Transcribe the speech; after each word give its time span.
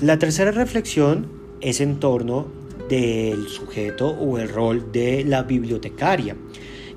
La 0.00 0.18
tercera 0.18 0.50
reflexión 0.50 1.26
es 1.60 1.82
en 1.82 2.00
torno 2.00 2.46
del 2.88 3.48
sujeto 3.48 4.08
o 4.08 4.38
el 4.38 4.48
rol 4.48 4.90
de 4.92 5.24
la 5.24 5.42
bibliotecaria, 5.42 6.34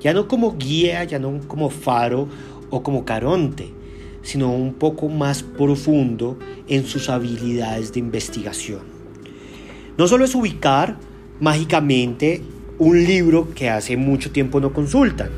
ya 0.00 0.14
no 0.14 0.28
como 0.28 0.56
guía, 0.56 1.02
ya 1.02 1.18
no 1.18 1.40
como 1.48 1.68
faro 1.68 2.28
o 2.70 2.84
como 2.84 3.04
caronte, 3.04 3.70
sino 4.22 4.52
un 4.52 4.74
poco 4.74 5.08
más 5.08 5.42
profundo 5.42 6.38
en 6.68 6.86
sus 6.86 7.08
habilidades 7.08 7.92
de 7.92 7.98
investigación. 7.98 8.82
No 9.98 10.06
solo 10.06 10.24
es 10.24 10.36
ubicar 10.36 10.96
mágicamente 11.40 12.40
un 12.78 13.02
libro 13.02 13.52
que 13.52 13.68
hace 13.68 13.96
mucho 13.96 14.30
tiempo 14.30 14.60
no 14.60 14.72
consultan, 14.72 15.30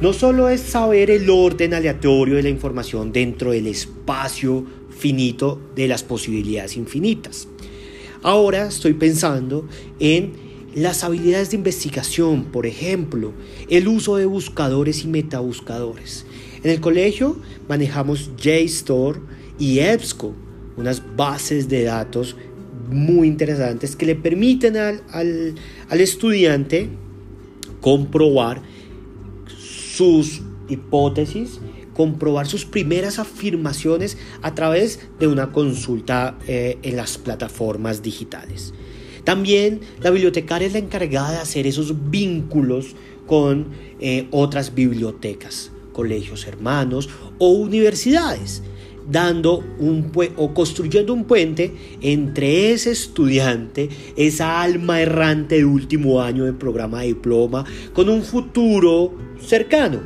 no 0.00 0.12
solo 0.12 0.48
es 0.48 0.60
saber 0.60 1.10
el 1.10 1.28
orden 1.28 1.74
aleatorio 1.74 2.36
de 2.36 2.44
la 2.44 2.48
información 2.48 3.12
dentro 3.12 3.50
del 3.50 3.66
espacio 3.66 4.64
finito 4.90 5.60
de 5.74 5.88
las 5.88 6.04
posibilidades 6.04 6.76
infinitas. 6.76 7.48
Ahora 8.22 8.66
estoy 8.66 8.94
pensando 8.94 9.68
en 9.98 10.32
las 10.74 11.02
habilidades 11.02 11.50
de 11.50 11.56
investigación, 11.56 12.44
por 12.44 12.66
ejemplo, 12.66 13.32
el 13.68 13.88
uso 13.88 14.16
de 14.16 14.26
buscadores 14.26 15.04
y 15.04 15.08
metabuscadores. 15.08 16.26
En 16.62 16.70
el 16.70 16.80
colegio 16.80 17.36
manejamos 17.68 18.30
JSTOR 18.36 19.20
y 19.58 19.80
EBSCO, 19.80 20.34
unas 20.76 21.02
bases 21.16 21.68
de 21.68 21.84
datos 21.84 22.36
muy 22.90 23.26
interesantes 23.26 23.96
que 23.96 24.06
le 24.06 24.14
permiten 24.14 24.76
al, 24.76 25.02
al 25.10 26.00
estudiante 26.00 26.88
comprobar 27.80 28.62
sus 29.98 30.42
hipótesis, 30.68 31.58
comprobar 31.92 32.46
sus 32.46 32.64
primeras 32.64 33.18
afirmaciones 33.18 34.16
a 34.42 34.54
través 34.54 35.00
de 35.18 35.26
una 35.26 35.50
consulta 35.50 36.38
eh, 36.46 36.78
en 36.84 36.96
las 36.96 37.18
plataformas 37.18 38.00
digitales. 38.00 38.72
También 39.24 39.80
la 40.00 40.10
bibliotecaria 40.10 40.68
es 40.68 40.74
la 40.74 40.78
encargada 40.78 41.32
de 41.32 41.38
hacer 41.38 41.66
esos 41.66 42.10
vínculos 42.10 42.94
con 43.26 43.70
eh, 43.98 44.28
otras 44.30 44.72
bibliotecas, 44.76 45.72
colegios 45.92 46.46
hermanos 46.46 47.08
o 47.38 47.50
universidades, 47.50 48.62
dando 49.10 49.64
un 49.78 50.12
o 50.36 50.54
construyendo 50.54 51.12
un 51.12 51.24
puente 51.24 51.72
entre 52.00 52.72
ese 52.72 52.90
estudiante, 52.90 53.88
esa 54.16 54.60
alma 54.60 55.00
errante 55.00 55.56
de 55.56 55.64
último 55.64 56.20
año 56.20 56.44
de 56.44 56.52
programa 56.52 57.00
de 57.00 57.08
diploma, 57.08 57.64
con 57.92 58.08
un 58.08 58.22
futuro 58.22 59.14
cercano, 59.40 60.00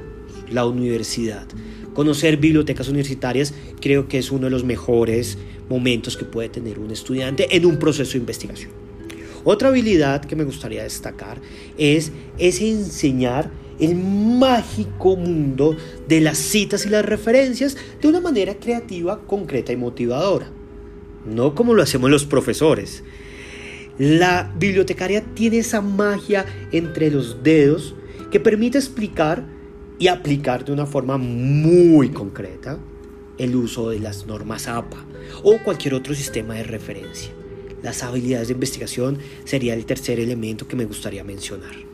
la 0.50 0.66
universidad. 0.66 1.46
Conocer 1.94 2.38
bibliotecas 2.38 2.88
universitarias 2.88 3.52
creo 3.80 4.08
que 4.08 4.18
es 4.18 4.30
uno 4.30 4.44
de 4.44 4.50
los 4.50 4.64
mejores 4.64 5.36
momentos 5.68 6.16
que 6.16 6.24
puede 6.24 6.48
tener 6.48 6.78
un 6.78 6.90
estudiante 6.90 7.54
en 7.54 7.66
un 7.66 7.78
proceso 7.78 8.12
de 8.12 8.18
investigación. 8.18 8.70
Otra 9.44 9.68
habilidad 9.68 10.24
que 10.24 10.36
me 10.36 10.44
gustaría 10.44 10.84
destacar 10.84 11.40
es, 11.76 12.12
es 12.38 12.60
enseñar 12.60 13.50
el 13.82 13.96
mágico 13.96 15.16
mundo 15.16 15.76
de 16.06 16.20
las 16.20 16.38
citas 16.38 16.86
y 16.86 16.88
las 16.88 17.04
referencias 17.04 17.76
de 18.00 18.08
una 18.08 18.20
manera 18.20 18.54
creativa, 18.54 19.20
concreta 19.26 19.72
y 19.72 19.76
motivadora. 19.76 20.46
No 21.26 21.56
como 21.56 21.74
lo 21.74 21.82
hacemos 21.82 22.08
los 22.08 22.24
profesores. 22.24 23.02
La 23.98 24.52
bibliotecaria 24.56 25.24
tiene 25.34 25.58
esa 25.58 25.80
magia 25.80 26.46
entre 26.70 27.10
los 27.10 27.42
dedos 27.42 27.96
que 28.30 28.38
permite 28.38 28.78
explicar 28.78 29.44
y 29.98 30.06
aplicar 30.06 30.64
de 30.64 30.72
una 30.72 30.86
forma 30.86 31.18
muy 31.18 32.10
concreta 32.10 32.78
el 33.36 33.56
uso 33.56 33.90
de 33.90 33.98
las 33.98 34.26
normas 34.26 34.68
APA 34.68 35.04
o 35.42 35.58
cualquier 35.64 35.94
otro 35.94 36.14
sistema 36.14 36.54
de 36.54 36.62
referencia. 36.62 37.32
Las 37.82 38.04
habilidades 38.04 38.46
de 38.46 38.54
investigación 38.54 39.18
sería 39.44 39.74
el 39.74 39.86
tercer 39.86 40.20
elemento 40.20 40.68
que 40.68 40.76
me 40.76 40.84
gustaría 40.84 41.24
mencionar. 41.24 41.91